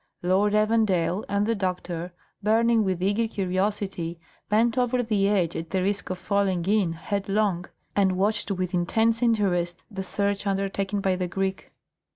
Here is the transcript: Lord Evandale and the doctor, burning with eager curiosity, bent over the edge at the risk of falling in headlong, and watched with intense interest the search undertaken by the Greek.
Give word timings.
Lord 0.23 0.53
Evandale 0.53 1.23
and 1.29 1.45
the 1.45 1.53
doctor, 1.53 2.11
burning 2.41 2.83
with 2.83 3.03
eager 3.03 3.27
curiosity, 3.27 4.19
bent 4.49 4.75
over 4.75 5.03
the 5.03 5.27
edge 5.29 5.55
at 5.55 5.69
the 5.69 5.83
risk 5.83 6.09
of 6.09 6.17
falling 6.17 6.65
in 6.65 6.93
headlong, 6.93 7.65
and 7.95 8.17
watched 8.17 8.49
with 8.49 8.73
intense 8.73 9.21
interest 9.21 9.83
the 9.91 10.01
search 10.01 10.47
undertaken 10.47 11.01
by 11.01 11.15
the 11.15 11.27
Greek. 11.27 11.71